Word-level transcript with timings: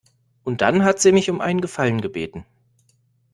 Und 0.43 0.61
dann 0.61 0.83
hat 0.83 0.99
sie 0.99 1.11
mich 1.11 1.29
um 1.29 1.41
einen 1.41 1.61
Gefallen 1.61 2.01
gebeten. 2.01 2.43